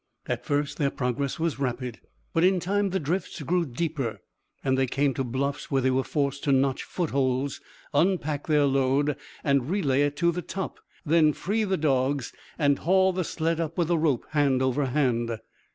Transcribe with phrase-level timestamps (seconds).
[0.25, 1.99] At first their progress was rapid,
[2.33, 4.19] but in time the drifts grew deeper,
[4.63, 7.61] and they came to bluffs where they were forced to notch footholds,
[7.93, 13.13] unpack their load and relay it to the top, then free the dogs, and haul
[13.13, 15.37] the sled up with a rope, hand over hand.